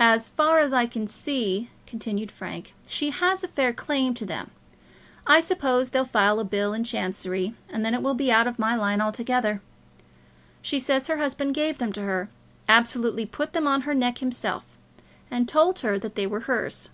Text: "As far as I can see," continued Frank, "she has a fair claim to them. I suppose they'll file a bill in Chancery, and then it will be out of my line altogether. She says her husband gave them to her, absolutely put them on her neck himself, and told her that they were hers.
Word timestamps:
"As 0.00 0.28
far 0.28 0.58
as 0.58 0.72
I 0.72 0.86
can 0.86 1.06
see," 1.06 1.70
continued 1.86 2.32
Frank, 2.32 2.74
"she 2.84 3.10
has 3.10 3.44
a 3.44 3.46
fair 3.46 3.72
claim 3.72 4.12
to 4.14 4.26
them. 4.26 4.50
I 5.24 5.38
suppose 5.38 5.90
they'll 5.90 6.04
file 6.04 6.40
a 6.40 6.44
bill 6.44 6.72
in 6.72 6.82
Chancery, 6.82 7.54
and 7.68 7.84
then 7.86 7.94
it 7.94 8.02
will 8.02 8.14
be 8.16 8.32
out 8.32 8.48
of 8.48 8.58
my 8.58 8.74
line 8.74 9.00
altogether. 9.00 9.62
She 10.62 10.80
says 10.80 11.06
her 11.06 11.18
husband 11.18 11.54
gave 11.54 11.78
them 11.78 11.92
to 11.92 12.02
her, 12.02 12.28
absolutely 12.68 13.24
put 13.24 13.52
them 13.52 13.68
on 13.68 13.82
her 13.82 13.94
neck 13.94 14.18
himself, 14.18 14.64
and 15.30 15.48
told 15.48 15.78
her 15.78 15.96
that 15.96 16.16
they 16.16 16.26
were 16.26 16.40
hers. 16.50 16.90